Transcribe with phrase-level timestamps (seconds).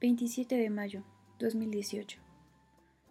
[0.00, 1.02] 27 de mayo
[1.40, 2.20] 2018.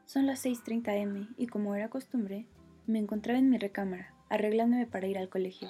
[0.06, 2.46] Son las 6.30 m y como era costumbre,
[2.86, 5.68] me encontraba en mi recámara, arreglándome para ir al colegio.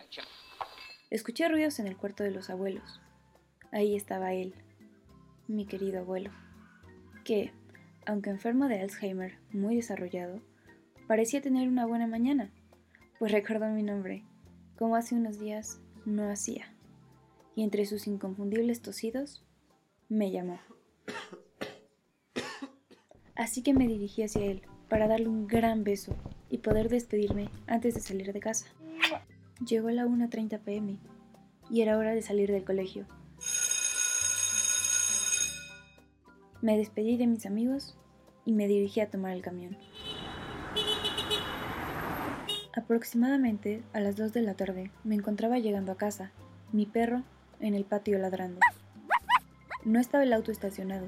[1.10, 3.02] Escuché ruidos en el cuarto de los abuelos.
[3.72, 4.54] Ahí estaba él,
[5.48, 6.30] mi querido abuelo,
[7.26, 7.52] que,
[8.06, 10.40] aunque enfermo de Alzheimer muy desarrollado,
[11.08, 12.52] parecía tener una buena mañana,
[13.18, 14.24] pues recordó mi nombre,
[14.78, 16.72] como hace unos días no hacía,
[17.56, 19.44] y entre sus inconfundibles tosidos,
[20.10, 20.60] me llamó.
[23.38, 26.16] Así que me dirigí hacia él para darle un gran beso
[26.50, 28.66] y poder despedirme antes de salir de casa.
[29.64, 30.98] Llegó a la 1.30 pm
[31.70, 33.06] y era hora de salir del colegio.
[36.64, 37.96] Me despedí de mis amigos
[38.44, 39.78] y me dirigí a tomar el camión.
[42.76, 46.32] Aproximadamente a las 2 de la tarde me encontraba llegando a casa,
[46.72, 47.22] mi perro
[47.60, 48.60] en el patio ladrando.
[49.86, 51.08] No estaba el auto estacionado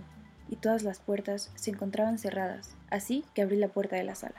[0.50, 4.36] y todas las puertas se encontraban cerradas, así que abrí la puerta de la sala.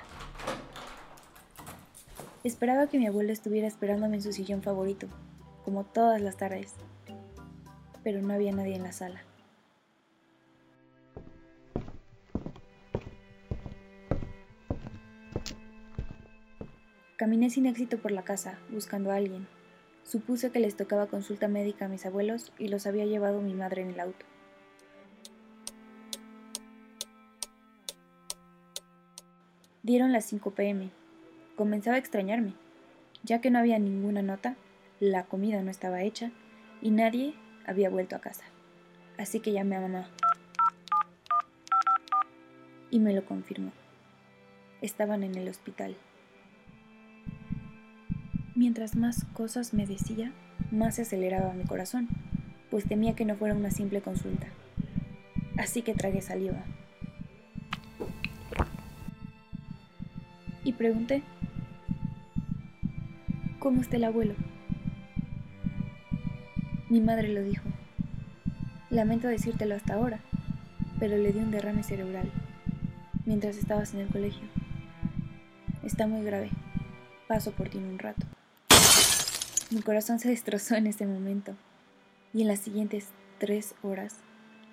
[2.42, 5.06] Esperaba que mi abuelo estuviera esperándome en su sillón favorito,
[5.64, 6.74] como todas las tardes,
[8.02, 9.22] pero no había nadie en la sala.
[17.16, 19.46] Caminé sin éxito por la casa, buscando a alguien.
[20.04, 23.82] Supuse que les tocaba consulta médica a mis abuelos y los había llevado mi madre
[23.82, 24.24] en el auto.
[29.82, 30.90] Dieron las 5 pm.
[31.56, 32.52] Comenzaba a extrañarme,
[33.22, 34.56] ya que no había ninguna nota,
[34.98, 36.32] la comida no estaba hecha
[36.82, 37.34] y nadie
[37.66, 38.44] había vuelto a casa.
[39.16, 40.10] Así que llamé a mamá.
[42.90, 43.72] Y me lo confirmó.
[44.82, 45.96] Estaban en el hospital.
[48.54, 50.32] Mientras más cosas me decía,
[50.70, 52.08] más se aceleraba mi corazón,
[52.70, 54.46] pues temía que no fuera una simple consulta.
[55.56, 56.64] Así que tragué saliva.
[60.64, 61.22] Y pregunté,
[63.58, 64.34] ¿cómo está el abuelo?
[66.88, 67.64] Mi madre lo dijo.
[68.90, 70.20] Lamento decírtelo hasta ahora,
[70.98, 72.30] pero le di un derrame cerebral
[73.24, 74.42] mientras estabas en el colegio.
[75.84, 76.50] Está muy grave.
[77.28, 78.26] Paso por ti un rato.
[79.70, 81.54] Mi corazón se destrozó en ese momento
[82.34, 83.06] y en las siguientes
[83.38, 84.16] tres horas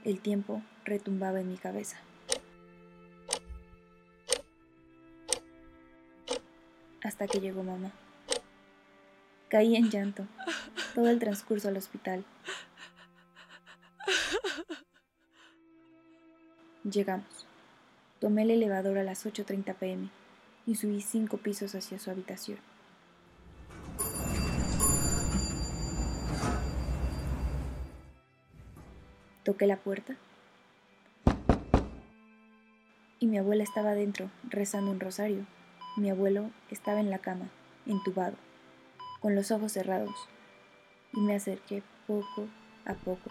[0.04, 1.98] el tiempo retumbaba en mi cabeza.
[7.03, 7.91] Hasta que llegó mamá.
[9.50, 10.25] Caí en llanto
[10.96, 12.25] todo el transcurso al hospital.
[16.84, 17.46] Llegamos.
[18.19, 20.09] Tomé el elevador a las 8.30 pm
[20.66, 22.59] y subí cinco pisos hacia su habitación.
[29.44, 30.18] Toqué la puerta
[33.19, 35.46] y mi abuela estaba dentro rezando un rosario.
[35.97, 37.50] Mi abuelo estaba en la cama,
[37.85, 38.38] entubado,
[39.19, 40.30] con los ojos cerrados,
[41.12, 42.47] y me acerqué poco
[42.85, 43.30] a poco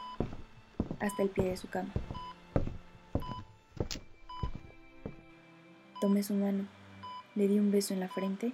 [1.01, 1.93] hasta el pie de su cama.
[6.01, 6.67] Tomé su mano,
[7.35, 8.53] le di un beso en la frente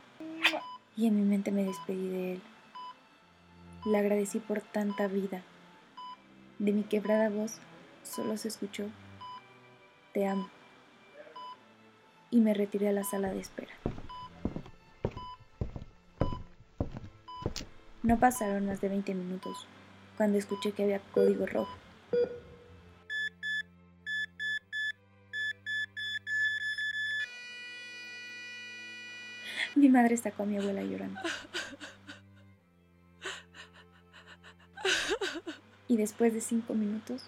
[0.96, 2.42] y en mi mente me despedí de él.
[3.86, 5.42] Le agradecí por tanta vida
[6.62, 7.58] de mi quebrada voz
[8.04, 8.84] solo se escuchó,
[10.12, 10.48] te amo.
[12.30, 13.72] Y me retiré a la sala de espera.
[18.02, 19.68] No pasaron más de 20 minutos
[20.16, 21.78] cuando escuché que había código rojo.
[29.76, 31.20] Mi madre sacó a mi abuela llorando.
[35.86, 37.22] y después de cinco minutos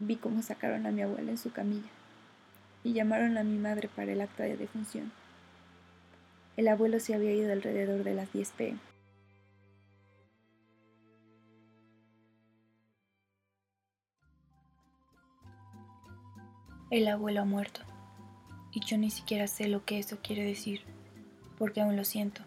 [0.00, 1.90] vi cómo sacaron a mi abuela en su camilla
[2.82, 5.12] y llamaron a mi madre para el acto de defunción.
[6.56, 8.89] El abuelo se había ido alrededor de las 10 pm.
[16.90, 17.82] El abuelo ha muerto
[18.72, 20.82] y yo ni siquiera sé lo que eso quiere decir,
[21.56, 22.42] porque aún lo siento.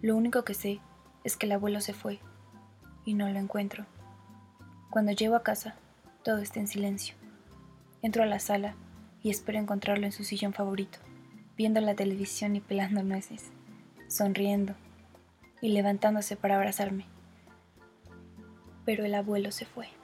[0.00, 0.80] Lo único que sé
[1.24, 2.20] es que el abuelo se fue
[3.04, 3.84] y no lo encuentro.
[4.88, 5.74] Cuando llego a casa,
[6.24, 7.14] todo está en silencio.
[8.00, 8.76] Entro a la sala
[9.22, 10.98] y espero encontrarlo en su sillón favorito,
[11.58, 13.50] viendo la televisión y pelando nueces,
[14.08, 14.74] sonriendo
[15.60, 17.04] y levantándose para abrazarme.
[18.86, 19.99] Pero el abuelo se fue.